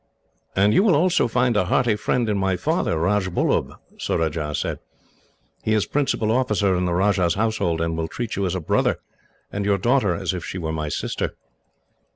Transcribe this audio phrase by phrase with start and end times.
[0.55, 4.79] "And you will also find a hearty friend in my father, Rajbullub," Surajah said.
[5.61, 8.97] "He is principal officer in the Rajah's household, and will treat you as a brother,
[9.51, 11.35] and your daughter as if she were my sister."